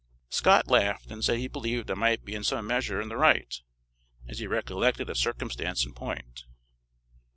[0.29, 3.53] Scott laughed, and said he believed I might be in some measure in the right,
[4.27, 6.45] as he recollected a circumstance in point.